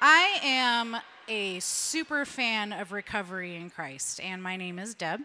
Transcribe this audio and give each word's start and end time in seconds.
I 0.00 0.38
am 0.44 0.96
a 1.26 1.58
super 1.58 2.24
fan 2.24 2.72
of 2.72 2.92
recovery 2.92 3.56
in 3.56 3.68
Christ, 3.68 4.20
and 4.20 4.40
my 4.40 4.56
name 4.56 4.78
is 4.78 4.94
Deb. 4.94 5.20
Uh, 5.20 5.24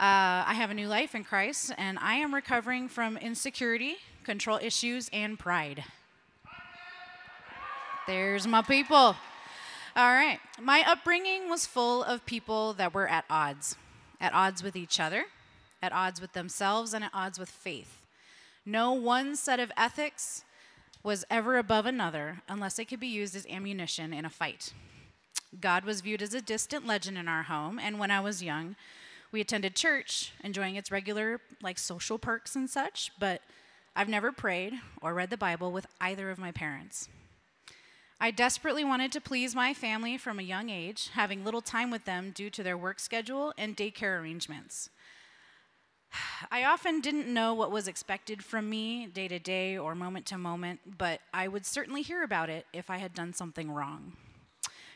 I 0.00 0.54
have 0.54 0.70
a 0.70 0.74
new 0.74 0.88
life 0.88 1.14
in 1.14 1.24
Christ, 1.24 1.72
and 1.76 1.98
I 1.98 2.14
am 2.14 2.34
recovering 2.34 2.88
from 2.88 3.18
insecurity, 3.18 3.96
control 4.24 4.58
issues, 4.62 5.10
and 5.12 5.38
pride. 5.38 5.84
There's 8.06 8.46
my 8.46 8.62
people. 8.62 8.96
All 8.96 9.16
right. 9.96 10.38
My 10.60 10.82
upbringing 10.86 11.50
was 11.50 11.66
full 11.66 12.02
of 12.02 12.24
people 12.24 12.72
that 12.74 12.94
were 12.94 13.08
at 13.08 13.26
odds 13.28 13.76
at 14.22 14.32
odds 14.32 14.62
with 14.62 14.76
each 14.76 15.00
other, 15.00 15.24
at 15.82 15.92
odds 15.92 16.20
with 16.20 16.32
themselves, 16.32 16.94
and 16.94 17.04
at 17.04 17.10
odds 17.12 17.38
with 17.38 17.50
faith. 17.50 17.98
No 18.64 18.92
one 18.92 19.34
set 19.34 19.58
of 19.58 19.72
ethics 19.76 20.44
was 21.02 21.24
ever 21.30 21.58
above 21.58 21.86
another 21.86 22.42
unless 22.48 22.78
it 22.78 22.86
could 22.86 23.00
be 23.00 23.06
used 23.06 23.34
as 23.34 23.46
ammunition 23.46 24.12
in 24.12 24.24
a 24.24 24.30
fight. 24.30 24.72
God 25.60 25.84
was 25.84 26.00
viewed 26.00 26.22
as 26.22 26.34
a 26.34 26.40
distant 26.40 26.86
legend 26.86 27.18
in 27.18 27.28
our 27.28 27.42
home, 27.42 27.78
and 27.78 27.98
when 27.98 28.10
I 28.10 28.20
was 28.20 28.42
young, 28.42 28.76
we 29.30 29.40
attended 29.40 29.74
church, 29.74 30.32
enjoying 30.42 30.76
its 30.76 30.90
regular, 30.90 31.40
like, 31.62 31.78
social 31.78 32.18
perks 32.18 32.54
and 32.54 32.68
such, 32.70 33.10
but 33.18 33.42
I've 33.94 34.08
never 34.08 34.32
prayed 34.32 34.74
or 35.00 35.12
read 35.14 35.30
the 35.30 35.36
Bible 35.36 35.72
with 35.72 35.86
either 36.00 36.30
of 36.30 36.38
my 36.38 36.52
parents. 36.52 37.08
I 38.20 38.30
desperately 38.30 38.84
wanted 38.84 39.10
to 39.12 39.20
please 39.20 39.54
my 39.54 39.74
family 39.74 40.16
from 40.16 40.38
a 40.38 40.44
young 40.44 40.70
age, 40.70 41.10
having 41.14 41.44
little 41.44 41.60
time 41.60 41.90
with 41.90 42.04
them 42.04 42.30
due 42.30 42.50
to 42.50 42.62
their 42.62 42.76
work 42.76 43.00
schedule 43.00 43.52
and 43.58 43.76
daycare 43.76 44.20
arrangements. 44.20 44.90
I 46.50 46.64
often 46.64 47.00
didn't 47.00 47.32
know 47.32 47.54
what 47.54 47.70
was 47.70 47.88
expected 47.88 48.44
from 48.44 48.68
me 48.68 49.06
day 49.06 49.28
to 49.28 49.38
day 49.38 49.76
or 49.76 49.94
moment 49.94 50.26
to 50.26 50.38
moment, 50.38 50.98
but 50.98 51.20
I 51.32 51.48
would 51.48 51.66
certainly 51.66 52.02
hear 52.02 52.22
about 52.22 52.50
it 52.50 52.66
if 52.72 52.90
I 52.90 52.98
had 52.98 53.14
done 53.14 53.32
something 53.32 53.70
wrong. 53.70 54.12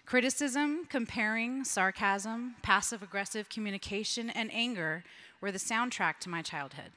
Criticism, 0.04 0.86
comparing, 0.88 1.64
sarcasm, 1.64 2.54
passive 2.62 3.02
aggressive 3.02 3.48
communication, 3.48 4.30
and 4.30 4.52
anger 4.52 5.02
were 5.40 5.50
the 5.50 5.58
soundtrack 5.58 6.18
to 6.20 6.28
my 6.28 6.42
childhood. 6.42 6.92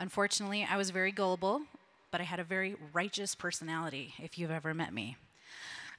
Unfortunately, 0.00 0.66
I 0.68 0.76
was 0.76 0.90
very 0.90 1.12
gullible, 1.12 1.62
but 2.10 2.20
I 2.20 2.24
had 2.24 2.40
a 2.40 2.44
very 2.44 2.74
righteous 2.92 3.34
personality, 3.34 4.14
if 4.18 4.38
you've 4.38 4.50
ever 4.50 4.74
met 4.74 4.92
me. 4.92 5.16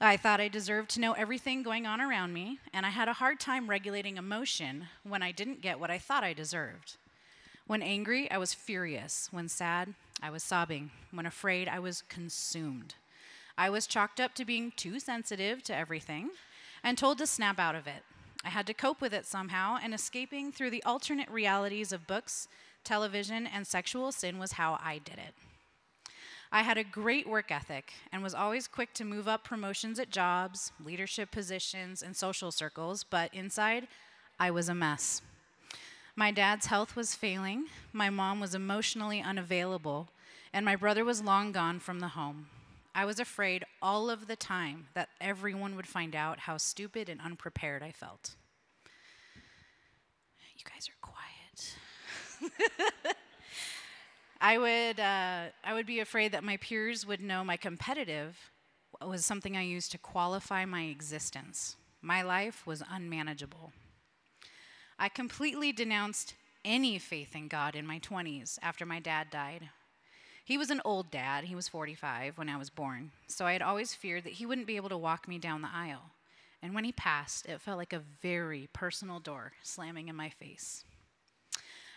I 0.01 0.15
thought 0.17 0.39
I 0.39 0.47
deserved 0.47 0.89
to 0.91 1.01
know 1.01 1.13
everything 1.13 1.61
going 1.61 1.85
on 1.85 1.99
around 1.99 2.33
me, 2.33 2.59
and 2.73 2.85
I 2.85 2.89
had 2.89 3.09
a 3.09 3.13
hard 3.13 3.39
time 3.39 3.69
regulating 3.69 4.17
emotion 4.17 4.87
when 5.03 5.21
I 5.21 5.31
didn't 5.31 5.61
get 5.61 5.79
what 5.79 5.91
I 5.91 5.97
thought 5.97 6.23
I 6.23 6.31
deserved. 6.31 6.95
When 7.69 7.83
angry, 7.83 8.31
I 8.31 8.39
was 8.39 8.55
furious. 8.55 9.27
When 9.29 9.47
sad, 9.47 9.93
I 10.23 10.31
was 10.31 10.41
sobbing. 10.41 10.89
When 11.11 11.27
afraid, 11.27 11.67
I 11.67 11.77
was 11.77 12.01
consumed. 12.01 12.95
I 13.59 13.69
was 13.69 13.85
chalked 13.85 14.19
up 14.19 14.33
to 14.35 14.43
being 14.43 14.73
too 14.75 14.99
sensitive 14.99 15.61
to 15.65 15.75
everything 15.75 16.31
and 16.83 16.97
told 16.97 17.19
to 17.19 17.27
snap 17.27 17.59
out 17.59 17.75
of 17.75 17.85
it. 17.85 18.01
I 18.43 18.49
had 18.49 18.65
to 18.65 18.73
cope 18.73 19.01
with 19.01 19.13
it 19.13 19.27
somehow, 19.27 19.77
and 19.83 19.93
escaping 19.93 20.51
through 20.51 20.71
the 20.71 20.81
alternate 20.81 21.29
realities 21.29 21.91
of 21.91 22.07
books, 22.07 22.47
television, 22.83 23.45
and 23.45 23.67
sexual 23.67 24.11
sin 24.11 24.39
was 24.39 24.53
how 24.53 24.79
I 24.83 24.97
did 24.97 25.19
it. 25.19 25.35
I 26.51 26.63
had 26.63 26.79
a 26.79 26.83
great 26.83 27.29
work 27.29 27.51
ethic 27.51 27.93
and 28.11 28.23
was 28.23 28.33
always 28.33 28.67
quick 28.67 28.95
to 28.95 29.05
move 29.05 29.27
up 29.27 29.43
promotions 29.43 29.99
at 29.99 30.09
jobs, 30.09 30.71
leadership 30.83 31.29
positions, 31.29 32.01
and 32.01 32.17
social 32.17 32.51
circles, 32.51 33.03
but 33.03 33.31
inside, 33.31 33.87
I 34.39 34.49
was 34.49 34.69
a 34.69 34.73
mess. 34.73 35.21
My 36.19 36.31
dad's 36.31 36.65
health 36.65 36.97
was 36.97 37.15
failing, 37.15 37.67
my 37.93 38.09
mom 38.09 38.41
was 38.41 38.53
emotionally 38.53 39.21
unavailable, 39.21 40.09
and 40.51 40.65
my 40.65 40.75
brother 40.75 41.05
was 41.05 41.23
long 41.23 41.53
gone 41.53 41.79
from 41.79 42.01
the 42.01 42.09
home. 42.09 42.47
I 42.93 43.05
was 43.05 43.21
afraid 43.21 43.63
all 43.81 44.09
of 44.09 44.27
the 44.27 44.35
time 44.35 44.87
that 44.95 45.07
everyone 45.21 45.77
would 45.77 45.87
find 45.87 46.17
out 46.17 46.39
how 46.39 46.57
stupid 46.57 47.07
and 47.07 47.21
unprepared 47.21 47.81
I 47.81 47.93
felt. 47.93 48.35
You 50.57 50.65
guys 50.65 50.89
are 50.89 50.99
quiet. 52.51 53.15
I 54.41 54.57
would, 54.57 54.99
uh, 54.99 55.43
I 55.63 55.73
would 55.73 55.85
be 55.85 56.01
afraid 56.01 56.33
that 56.33 56.43
my 56.43 56.57
peers 56.57 57.07
would 57.07 57.21
know 57.21 57.45
my 57.45 57.55
competitive 57.55 58.51
was 59.01 59.23
something 59.23 59.55
I 59.55 59.63
used 59.63 59.93
to 59.93 59.97
qualify 59.97 60.65
my 60.65 60.81
existence. 60.81 61.77
My 62.01 62.23
life 62.23 62.67
was 62.67 62.83
unmanageable. 62.91 63.71
I 65.01 65.07
completely 65.07 65.71
denounced 65.71 66.35
any 66.65 66.99
faith 66.99 67.33
in 67.33 67.47
God 67.47 67.73
in 67.73 67.87
my 67.87 67.99
20s 67.99 68.59
after 68.61 68.85
my 68.85 68.99
dad 68.99 69.29
died. 69.31 69.69
He 70.43 70.57
was 70.57 70.69
an 70.69 70.81
old 70.83 71.09
dad, 71.09 71.45
he 71.45 71.55
was 71.55 71.69
45 71.69 72.37
when 72.37 72.49
I 72.49 72.57
was 72.57 72.69
born, 72.69 73.11
so 73.27 73.45
I 73.45 73.53
had 73.53 73.61
always 73.61 73.93
feared 73.93 74.25
that 74.25 74.33
he 74.33 74.45
wouldn't 74.45 74.67
be 74.67 74.75
able 74.75 74.89
to 74.89 74.97
walk 74.97 75.25
me 75.25 75.39
down 75.39 75.61
the 75.61 75.69
aisle. 75.73 76.11
And 76.61 76.75
when 76.75 76.83
he 76.83 76.91
passed, 76.91 77.45
it 77.45 77.61
felt 77.61 77.77
like 77.77 77.93
a 77.93 78.03
very 78.21 78.67
personal 78.73 79.21
door 79.21 79.53
slamming 79.63 80.09
in 80.09 80.17
my 80.17 80.27
face. 80.27 80.83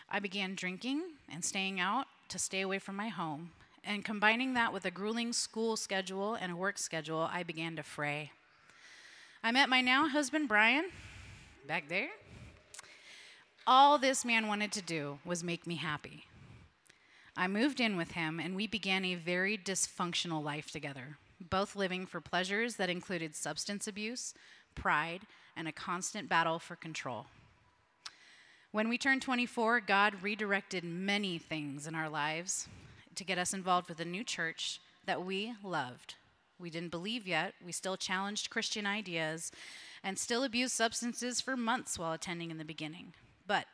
I 0.09 0.19
began 0.19 0.55
drinking 0.55 1.01
and 1.29 1.43
staying 1.43 1.81
out 1.81 2.05
to 2.29 2.39
stay 2.39 2.61
away 2.61 2.79
from 2.79 2.95
my 2.95 3.09
home. 3.09 3.51
And 3.83 4.05
combining 4.05 4.53
that 4.53 4.71
with 4.71 4.85
a 4.85 4.91
grueling 4.91 5.33
school 5.33 5.75
schedule 5.75 6.35
and 6.35 6.53
a 6.53 6.55
work 6.55 6.77
schedule, 6.77 7.27
I 7.29 7.43
began 7.43 7.75
to 7.75 7.83
fray. 7.83 8.31
I 9.43 9.51
met 9.51 9.67
my 9.67 9.81
now 9.81 10.07
husband, 10.07 10.47
Brian, 10.47 10.85
back 11.67 11.89
there. 11.89 12.07
All 13.65 13.97
this 13.97 14.25
man 14.25 14.47
wanted 14.47 14.73
to 14.73 14.81
do 14.81 15.19
was 15.23 15.41
make 15.41 15.65
me 15.65 15.75
happy. 15.75 16.25
I 17.37 17.47
moved 17.47 17.79
in 17.79 17.95
with 17.95 18.11
him, 18.11 18.37
and 18.37 18.57
we 18.57 18.67
began 18.67 19.05
a 19.05 19.15
very 19.15 19.57
dysfunctional 19.57 20.43
life 20.43 20.69
together, 20.69 21.17
both 21.49 21.77
living 21.77 22.05
for 22.05 22.19
pleasures 22.19 22.75
that 22.75 22.89
included 22.89 23.37
substance 23.37 23.87
abuse, 23.87 24.33
pride, 24.75 25.21
and 25.55 25.65
a 25.69 25.71
constant 25.71 26.27
battle 26.27 26.59
for 26.59 26.75
control. 26.75 27.27
When 28.73 28.89
we 28.89 28.97
turned 28.97 29.21
24, 29.21 29.79
God 29.79 30.15
redirected 30.21 30.83
many 30.83 31.37
things 31.37 31.87
in 31.87 31.95
our 31.95 32.09
lives 32.09 32.67
to 33.15 33.23
get 33.23 33.37
us 33.37 33.53
involved 33.53 33.87
with 33.87 34.01
a 34.01 34.05
new 34.05 34.25
church 34.25 34.81
that 35.05 35.23
we 35.23 35.53
loved. 35.63 36.15
We 36.59 36.69
didn't 36.69 36.91
believe 36.91 37.25
yet, 37.25 37.53
we 37.65 37.71
still 37.71 37.95
challenged 37.95 38.49
Christian 38.49 38.85
ideas, 38.85 39.53
and 40.03 40.19
still 40.19 40.43
abused 40.43 40.73
substances 40.73 41.39
for 41.39 41.55
months 41.55 41.97
while 41.97 42.11
attending 42.11 42.51
in 42.51 42.57
the 42.57 42.65
beginning. 42.65 43.13
But 43.45 43.65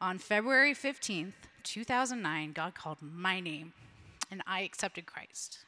on 0.00 0.18
February 0.18 0.74
15th, 0.74 1.32
2009, 1.62 2.52
God 2.52 2.74
called 2.74 2.98
my 3.00 3.40
name, 3.40 3.72
and 4.30 4.42
I 4.46 4.62
accepted 4.62 5.06
Christ. 5.06 5.58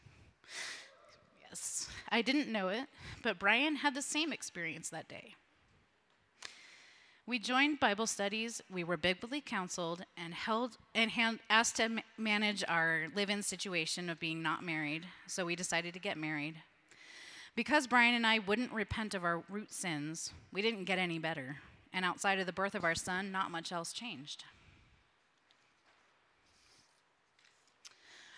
Yes, 1.49 1.89
I 2.09 2.21
didn't 2.21 2.51
know 2.51 2.69
it, 2.69 2.87
but 3.23 3.39
Brian 3.39 3.77
had 3.77 3.95
the 3.95 4.03
same 4.03 4.33
experience 4.33 4.91
that 4.91 5.09
day. 5.09 5.35
We 7.27 7.39
joined 7.39 7.81
Bible 7.81 8.07
studies, 8.07 8.61
we 8.71 8.85
were 8.85 8.99
biblically 8.99 9.41
counseled, 9.41 10.05
and 10.17 10.35
held 10.35 10.77
and 10.95 11.11
hand, 11.11 11.39
asked 11.49 11.77
to 11.77 12.03
manage 12.19 12.63
our 12.69 13.07
live-in 13.15 13.43
situation 13.43 14.11
of 14.11 14.21
being 14.21 14.43
not 14.43 14.63
married. 14.63 15.07
So 15.27 15.47
we 15.47 15.57
decided 15.57 15.95
to 15.95 16.01
get 16.01 16.19
married. 16.19 16.57
Because 17.57 17.87
Brian 17.87 18.15
and 18.15 18.27
I 18.27 18.41
wouldn't 18.41 18.73
repent 18.73 19.15
of 19.15 19.25
our 19.25 19.43
root 19.49 19.73
sins, 19.73 20.33
we 20.53 20.61
didn't 20.61 20.85
get 20.85 20.99
any 20.99 21.19
better. 21.19 21.59
And 21.95 22.05
outside 22.05 22.41
of 22.41 22.47
the 22.47 22.53
birth 22.53 22.75
of 22.75 22.85
our 22.85 22.97
son, 22.97 23.31
not 23.31 23.53
much 23.53 23.71
else 23.71 23.93
changed. 23.93 24.45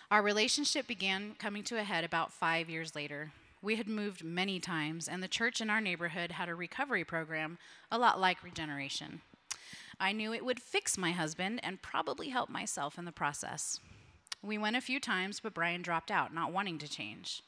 Our 0.09 0.21
relationship 0.21 0.87
began 0.87 1.35
coming 1.37 1.63
to 1.63 1.77
a 1.77 1.83
head 1.83 2.05
about 2.05 2.31
five 2.31 2.69
years 2.69 2.95
later. 2.95 3.31
We 3.61 3.75
had 3.75 3.89
moved 3.89 4.23
many 4.23 4.59
times, 4.59 5.07
and 5.07 5.21
the 5.21 5.27
church 5.27 5.59
in 5.59 5.69
our 5.69 5.81
neighborhood 5.81 6.31
had 6.31 6.47
a 6.47 6.55
recovery 6.55 7.03
program 7.03 7.57
a 7.91 7.97
lot 7.97 8.19
like 8.19 8.43
regeneration. 8.43 9.21
I 9.99 10.11
knew 10.11 10.31
it 10.31 10.45
would 10.45 10.61
fix 10.61 10.97
my 10.97 11.11
husband 11.11 11.59
and 11.63 11.81
probably 11.81 12.29
help 12.29 12.49
myself 12.49 12.97
in 12.97 13.05
the 13.05 13.11
process. 13.11 13.79
We 14.43 14.57
went 14.57 14.75
a 14.75 14.81
few 14.81 14.99
times, 14.99 15.39
but 15.39 15.55
Brian 15.55 15.81
dropped 15.81 16.11
out, 16.11 16.33
not 16.33 16.53
wanting 16.53 16.77
to 16.77 16.87
change. 16.87 17.41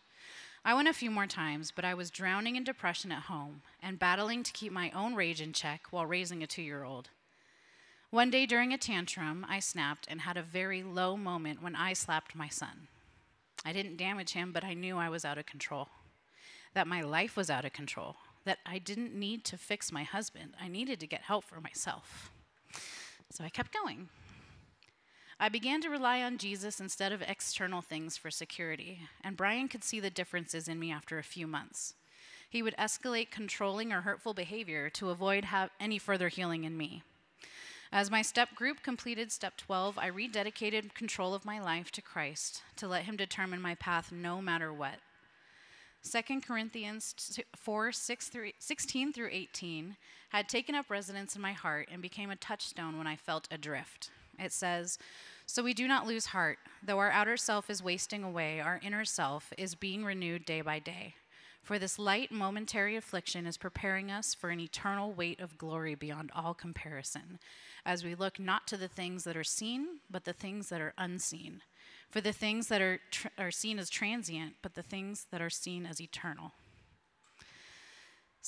I 0.63 0.73
went 0.73 0.87
a 0.87 0.93
few 0.93 1.09
more 1.09 1.27
times, 1.27 1.71
but 1.71 1.85
I 1.85 1.93
was 1.93 2.09
drowning 2.09 2.55
in 2.55 2.63
depression 2.63 3.11
at 3.11 3.23
home 3.23 3.61
and 3.81 3.99
battling 3.99 4.43
to 4.43 4.51
keep 4.51 4.71
my 4.71 4.91
own 4.91 5.15
rage 5.15 5.41
in 5.41 5.53
check 5.53 5.87
while 5.91 6.05
raising 6.05 6.43
a 6.43 6.47
two 6.47 6.61
year 6.61 6.83
old. 6.83 7.09
One 8.11 8.29
day 8.29 8.45
during 8.45 8.73
a 8.73 8.77
tantrum, 8.77 9.45
I 9.47 9.59
snapped 9.59 10.07
and 10.09 10.21
had 10.21 10.35
a 10.35 10.41
very 10.41 10.83
low 10.83 11.15
moment 11.15 11.61
when 11.61 11.75
I 11.75 11.93
slapped 11.93 12.35
my 12.35 12.49
son. 12.49 12.87
I 13.63 13.73
didn't 13.73 13.97
damage 13.97 14.31
him, 14.31 14.51
but 14.51 14.63
I 14.63 14.73
knew 14.73 14.97
I 14.97 15.09
was 15.09 15.25
out 15.25 15.37
of 15.37 15.45
control 15.45 15.89
that 16.73 16.87
my 16.87 17.01
life 17.01 17.35
was 17.35 17.49
out 17.49 17.65
of 17.65 17.73
control, 17.73 18.15
that 18.45 18.59
I 18.65 18.79
didn't 18.79 19.13
need 19.13 19.43
to 19.45 19.57
fix 19.57 19.91
my 19.91 20.03
husband. 20.03 20.53
I 20.61 20.67
needed 20.67 20.99
to 20.99 21.07
get 21.07 21.21
help 21.21 21.43
for 21.43 21.59
myself. 21.59 22.31
So 23.31 23.43
I 23.43 23.49
kept 23.49 23.73
going. 23.73 24.09
I 25.41 25.47
began 25.47 25.79
to 25.81 25.89
rely 25.89 26.21
on 26.21 26.37
Jesus 26.37 26.81
instead 26.81 27.13
of 27.13 27.21
external 27.21 27.81
things 27.81 28.17
for 28.17 28.29
security, 28.29 28.99
and 29.23 29.37
Brian 29.37 29.69
could 29.69 29.85
see 29.85 30.01
the 30.01 30.09
differences 30.09 30.67
in 30.67 30.79
me 30.79 30.91
after 30.91 31.17
a 31.17 31.23
few 31.23 31.47
months. 31.47 31.93
He 32.49 32.61
would 32.61 32.75
escalate 32.77 33.31
controlling 33.31 33.93
or 33.93 34.01
hurtful 34.01 34.33
behavior 34.33 34.89
to 34.91 35.11
avoid 35.11 35.47
any 35.79 35.97
further 35.97 36.27
healing 36.27 36.65
in 36.65 36.75
me. 36.75 37.03
As 37.89 38.11
my 38.11 38.21
step 38.21 38.53
group 38.53 38.83
completed 38.83 39.31
step 39.31 39.55
12, 39.55 39.97
I 39.97 40.09
rededicated 40.09 40.93
control 40.93 41.33
of 41.33 41.45
my 41.45 41.59
life 41.59 41.89
to 41.93 42.01
Christ 42.01 42.61
to 42.75 42.87
let 42.87 43.03
Him 43.03 43.15
determine 43.15 43.61
my 43.61 43.75
path 43.75 44.11
no 44.11 44.41
matter 44.41 44.73
what. 44.73 44.99
2 46.03 46.41
Corinthians 46.41 47.39
4 47.55 47.91
6 47.93 48.27
through, 48.27 48.51
16 48.59 49.13
through 49.13 49.29
18 49.31 49.95
had 50.29 50.49
taken 50.49 50.75
up 50.75 50.89
residence 50.89 51.35
in 51.35 51.41
my 51.41 51.53
heart 51.53 51.87
and 51.91 52.01
became 52.01 52.29
a 52.29 52.35
touchstone 52.35 52.97
when 52.97 53.07
I 53.07 53.15
felt 53.15 53.47
adrift. 53.51 54.11
It 54.39 54.53
says, 54.53 54.97
So 55.45 55.63
we 55.63 55.73
do 55.73 55.87
not 55.87 56.07
lose 56.07 56.27
heart. 56.27 56.59
Though 56.83 56.99
our 56.99 57.11
outer 57.11 57.37
self 57.37 57.69
is 57.69 57.83
wasting 57.83 58.23
away, 58.23 58.59
our 58.59 58.79
inner 58.83 59.05
self 59.05 59.53
is 59.57 59.75
being 59.75 60.05
renewed 60.05 60.45
day 60.45 60.61
by 60.61 60.79
day. 60.79 61.15
For 61.61 61.77
this 61.77 61.99
light 61.99 62.31
momentary 62.31 62.95
affliction 62.95 63.45
is 63.45 63.57
preparing 63.57 64.09
us 64.09 64.33
for 64.33 64.49
an 64.49 64.59
eternal 64.59 65.11
weight 65.11 65.39
of 65.39 65.57
glory 65.57 65.93
beyond 65.93 66.31
all 66.33 66.53
comparison, 66.53 67.37
as 67.85 68.03
we 68.03 68.15
look 68.15 68.39
not 68.39 68.65
to 68.67 68.77
the 68.77 68.87
things 68.87 69.23
that 69.25 69.37
are 69.37 69.43
seen, 69.43 69.99
but 70.09 70.25
the 70.25 70.33
things 70.33 70.69
that 70.69 70.81
are 70.81 70.93
unseen. 70.97 71.61
For 72.09 72.21
the 72.21 72.33
things 72.33 72.69
that 72.69 72.81
are, 72.81 72.99
tr- 73.11 73.27
are 73.37 73.51
seen 73.51 73.77
as 73.77 73.89
transient, 73.89 74.55
but 74.63 74.73
the 74.73 74.81
things 74.81 75.27
that 75.31 75.41
are 75.41 75.49
seen 75.49 75.85
as 75.85 76.01
eternal. 76.01 76.53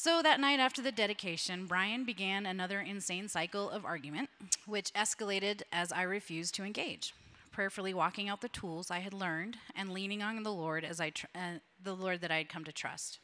So 0.04 0.24
that 0.24 0.40
night 0.40 0.60
after 0.60 0.82
the 0.82 0.92
dedication, 0.92 1.68
Brian 1.68 2.06
began 2.06 2.48
another 2.48 2.80
insane 2.80 3.28
cycle 3.28 3.70
of 3.70 3.86
argument, 3.86 4.32
which 4.66 4.92
escalated 4.94 5.62
as 5.72 5.92
I 5.92 6.02
refused 6.02 6.56
to 6.56 6.64
engage, 6.64 7.14
prayerfully 7.52 7.94
walking 7.94 8.28
out 8.28 8.42
the 8.42 8.50
tools 8.50 8.90
I 8.90 8.98
had 8.98 9.14
learned 9.14 9.58
and 9.76 9.94
leaning 9.94 10.24
on 10.24 10.42
the 10.42 10.52
Lord 10.52 10.84
as 10.84 11.00
I 11.00 11.12
tr- 11.12 11.28
uh, 11.36 11.60
the 11.84 11.96
Lord 11.96 12.22
that 12.22 12.32
I 12.32 12.38
had 12.38 12.50
come 12.50 12.64
to 12.64 12.72
trust. 12.72 13.20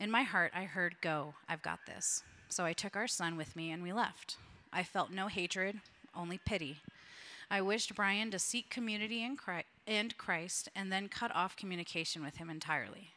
In 0.00 0.10
my 0.10 0.24
heart, 0.24 0.50
I 0.56 0.64
heard, 0.64 1.00
"Go, 1.00 1.34
I've 1.48 1.62
got 1.62 1.86
this." 1.86 2.24
So 2.48 2.64
I 2.64 2.72
took 2.72 2.96
our 2.96 3.06
son 3.06 3.36
with 3.36 3.54
me 3.54 3.70
and 3.70 3.80
we 3.80 3.92
left. 3.92 4.38
I 4.72 4.82
felt 4.82 5.12
no 5.12 5.28
hatred, 5.28 5.78
only 6.16 6.38
pity. 6.38 6.80
I 7.48 7.60
wished 7.60 7.94
Brian 7.94 8.32
to 8.32 8.40
seek 8.40 8.70
community 8.70 9.22
in 9.22 9.36
Christ 9.36 10.68
and 10.74 10.90
then 10.90 11.08
cut 11.08 11.32
off 11.32 11.54
communication 11.54 12.24
with 12.24 12.38
him 12.38 12.50
entirely. 12.50 13.12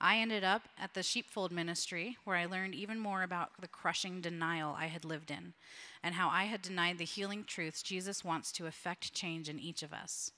I 0.00 0.18
ended 0.18 0.44
up 0.44 0.68
at 0.78 0.92
the 0.92 1.02
sheepfold 1.02 1.50
ministry 1.50 2.18
where 2.24 2.36
I 2.36 2.44
learned 2.44 2.74
even 2.74 2.98
more 2.98 3.22
about 3.22 3.50
the 3.60 3.68
crushing 3.68 4.20
denial 4.20 4.74
I 4.78 4.86
had 4.86 5.04
lived 5.04 5.30
in 5.30 5.54
and 6.02 6.14
how 6.14 6.28
I 6.28 6.44
had 6.44 6.60
denied 6.60 6.98
the 6.98 7.04
healing 7.04 7.44
truths 7.44 7.82
Jesus 7.82 8.22
wants 8.22 8.52
to 8.52 8.66
effect 8.66 9.14
change 9.14 9.48
in 9.48 9.58
each 9.58 9.82
of 9.82 9.94
us. 9.94 10.32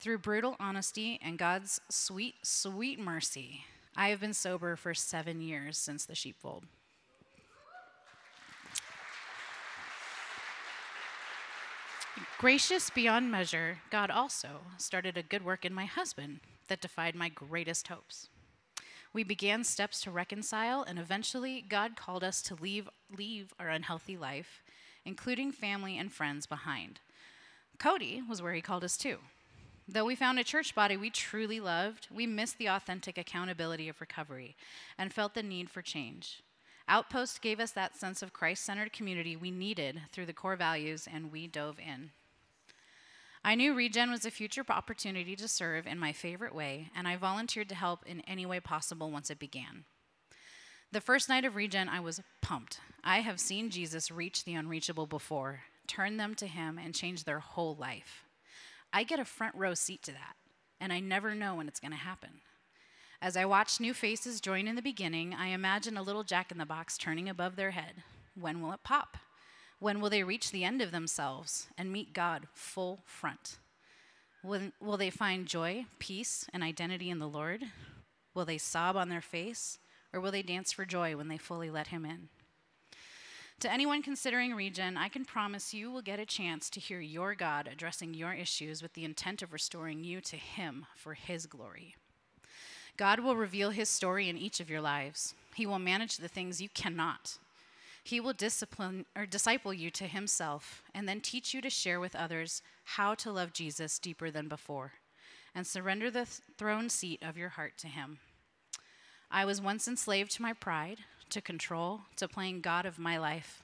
Through 0.00 0.18
brutal 0.18 0.56
honesty 0.58 1.20
and 1.22 1.38
God's 1.38 1.80
sweet, 1.88 2.34
sweet 2.42 2.98
mercy, 2.98 3.64
I 3.96 4.08
have 4.08 4.20
been 4.20 4.34
sober 4.34 4.74
for 4.74 4.94
seven 4.94 5.40
years 5.40 5.78
since 5.78 6.04
the 6.04 6.16
sheepfold. 6.16 6.64
Gracious 12.38 12.90
beyond 12.90 13.30
measure, 13.30 13.78
God 13.90 14.10
also 14.10 14.62
started 14.76 15.16
a 15.16 15.22
good 15.22 15.44
work 15.44 15.64
in 15.64 15.72
my 15.72 15.84
husband 15.84 16.40
that 16.66 16.80
defied 16.80 17.14
my 17.14 17.28
greatest 17.28 17.86
hopes. 17.86 18.28
We 19.12 19.24
began 19.24 19.62
steps 19.64 20.00
to 20.02 20.10
reconcile, 20.10 20.82
and 20.82 20.98
eventually, 20.98 21.64
God 21.68 21.96
called 21.96 22.24
us 22.24 22.40
to 22.42 22.54
leave, 22.54 22.88
leave 23.14 23.52
our 23.58 23.68
unhealthy 23.68 24.16
life, 24.16 24.62
including 25.04 25.52
family 25.52 25.98
and 25.98 26.10
friends, 26.10 26.46
behind. 26.46 27.00
Cody 27.78 28.22
was 28.26 28.40
where 28.40 28.54
he 28.54 28.62
called 28.62 28.84
us 28.84 28.96
to. 28.98 29.18
Though 29.86 30.06
we 30.06 30.14
found 30.14 30.38
a 30.38 30.44
church 30.44 30.74
body 30.74 30.96
we 30.96 31.10
truly 31.10 31.60
loved, 31.60 32.08
we 32.10 32.26
missed 32.26 32.56
the 32.56 32.68
authentic 32.68 33.18
accountability 33.18 33.88
of 33.88 34.00
recovery 34.00 34.56
and 34.96 35.12
felt 35.12 35.34
the 35.34 35.42
need 35.42 35.68
for 35.68 35.82
change. 35.82 36.42
Outpost 36.88 37.42
gave 37.42 37.60
us 37.60 37.72
that 37.72 37.96
sense 37.96 38.22
of 38.22 38.32
Christ 38.32 38.64
centered 38.64 38.92
community 38.92 39.36
we 39.36 39.50
needed 39.50 40.00
through 40.12 40.26
the 40.26 40.32
core 40.32 40.56
values, 40.56 41.06
and 41.12 41.30
we 41.30 41.46
dove 41.46 41.78
in. 41.78 42.10
I 43.44 43.56
knew 43.56 43.74
Regen 43.74 44.10
was 44.10 44.24
a 44.24 44.30
future 44.30 44.64
opportunity 44.68 45.34
to 45.34 45.48
serve 45.48 45.86
in 45.86 45.98
my 45.98 46.12
favorite 46.12 46.54
way, 46.54 46.90
and 46.94 47.08
I 47.08 47.16
volunteered 47.16 47.68
to 47.70 47.74
help 47.74 48.06
in 48.06 48.20
any 48.20 48.46
way 48.46 48.60
possible 48.60 49.10
once 49.10 49.30
it 49.30 49.40
began. 49.40 49.84
The 50.92 51.00
first 51.00 51.28
night 51.28 51.44
of 51.44 51.56
Regen, 51.56 51.88
I 51.88 51.98
was 51.98 52.20
pumped. 52.40 52.78
I 53.02 53.20
have 53.20 53.40
seen 53.40 53.70
Jesus 53.70 54.12
reach 54.12 54.44
the 54.44 54.54
unreachable 54.54 55.06
before, 55.06 55.62
turn 55.88 56.18
them 56.18 56.36
to 56.36 56.46
Him, 56.46 56.78
and 56.78 56.94
change 56.94 57.24
their 57.24 57.40
whole 57.40 57.74
life. 57.74 58.24
I 58.92 59.02
get 59.02 59.18
a 59.18 59.24
front 59.24 59.56
row 59.56 59.74
seat 59.74 60.02
to 60.04 60.12
that, 60.12 60.36
and 60.80 60.92
I 60.92 61.00
never 61.00 61.34
know 61.34 61.56
when 61.56 61.66
it's 61.66 61.80
going 61.80 61.92
to 61.92 61.96
happen. 61.96 62.42
As 63.20 63.36
I 63.36 63.44
watch 63.44 63.80
new 63.80 63.94
faces 63.94 64.40
join 64.40 64.68
in 64.68 64.76
the 64.76 64.82
beginning, 64.82 65.34
I 65.34 65.48
imagine 65.48 65.96
a 65.96 66.02
little 66.02 66.24
jack 66.24 66.52
in 66.52 66.58
the 66.58 66.66
box 66.66 66.96
turning 66.96 67.28
above 67.28 67.56
their 67.56 67.70
head. 67.72 68.02
When 68.38 68.60
will 68.60 68.72
it 68.72 68.84
pop? 68.84 69.16
When 69.82 70.00
will 70.00 70.10
they 70.10 70.22
reach 70.22 70.52
the 70.52 70.62
end 70.62 70.80
of 70.80 70.92
themselves 70.92 71.66
and 71.76 71.90
meet 71.90 72.12
God 72.12 72.46
full 72.54 73.00
front? 73.04 73.58
Will, 74.44 74.70
will 74.80 74.96
they 74.96 75.10
find 75.10 75.44
joy, 75.44 75.86
peace, 75.98 76.46
and 76.52 76.62
identity 76.62 77.10
in 77.10 77.18
the 77.18 77.26
Lord? 77.26 77.64
Will 78.32 78.44
they 78.44 78.58
sob 78.58 78.96
on 78.96 79.08
their 79.08 79.20
face, 79.20 79.80
or 80.12 80.20
will 80.20 80.30
they 80.30 80.42
dance 80.44 80.70
for 80.70 80.84
joy 80.84 81.16
when 81.16 81.26
they 81.26 81.36
fully 81.36 81.68
let 81.68 81.88
Him 81.88 82.04
in? 82.04 82.28
To 83.58 83.72
anyone 83.72 84.04
considering 84.04 84.54
Regen, 84.54 84.96
I 84.96 85.08
can 85.08 85.24
promise 85.24 85.74
you 85.74 85.90
will 85.90 86.00
get 86.00 86.20
a 86.20 86.26
chance 86.26 86.70
to 86.70 86.80
hear 86.80 87.00
your 87.00 87.34
God 87.34 87.66
addressing 87.66 88.14
your 88.14 88.34
issues 88.34 88.82
with 88.82 88.92
the 88.92 89.04
intent 89.04 89.42
of 89.42 89.52
restoring 89.52 90.04
you 90.04 90.20
to 90.20 90.36
Him 90.36 90.86
for 90.94 91.14
His 91.14 91.46
glory. 91.46 91.96
God 92.96 93.18
will 93.18 93.34
reveal 93.34 93.70
His 93.70 93.88
story 93.88 94.28
in 94.28 94.38
each 94.38 94.60
of 94.60 94.70
your 94.70 94.80
lives. 94.80 95.34
He 95.56 95.66
will 95.66 95.80
manage 95.80 96.18
the 96.18 96.28
things 96.28 96.62
you 96.62 96.68
cannot 96.68 97.38
he 98.02 98.20
will 98.20 98.32
discipline 98.32 99.06
or 99.16 99.26
disciple 99.26 99.72
you 99.72 99.90
to 99.90 100.06
himself 100.06 100.82
and 100.94 101.08
then 101.08 101.20
teach 101.20 101.54
you 101.54 101.60
to 101.60 101.70
share 101.70 102.00
with 102.00 102.16
others 102.16 102.62
how 102.84 103.14
to 103.14 103.32
love 103.32 103.52
Jesus 103.52 103.98
deeper 103.98 104.30
than 104.30 104.48
before 104.48 104.92
and 105.54 105.66
surrender 105.66 106.10
the 106.10 106.24
th- 106.24 106.40
throne 106.56 106.88
seat 106.88 107.22
of 107.22 107.36
your 107.36 107.50
heart 107.50 107.76
to 107.78 107.86
him. 107.86 108.18
I 109.30 109.44
was 109.44 109.60
once 109.60 109.86
enslaved 109.86 110.30
to 110.32 110.42
my 110.42 110.52
pride, 110.52 110.98
to 111.30 111.40
control, 111.40 112.02
to 112.16 112.28
playing 112.28 112.60
God 112.60 112.86
of 112.86 112.98
my 112.98 113.18
life. 113.18 113.62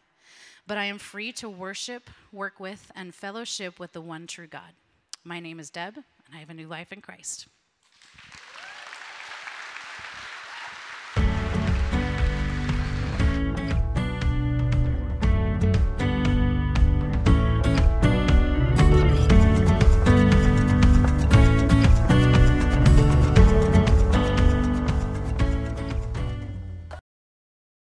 But 0.67 0.79
I 0.79 0.85
am 0.85 0.99
free 0.99 1.33
to 1.33 1.49
worship, 1.49 2.11
work 2.33 2.61
with, 2.61 2.91
and 2.95 3.15
fellowship 3.15 3.79
with 3.79 3.93
the 3.93 4.01
one 4.01 4.27
true 4.27 4.47
God. 4.47 4.73
My 5.25 5.41
name 5.41 5.59
is 5.59 5.71
Deb, 5.71 5.97
and 5.97 6.35
I 6.35 6.39
have 6.39 6.51
a 6.51 6.55
new 6.55 6.69
life 6.69 6.93
in 6.93 7.01
Christ. 7.01 7.49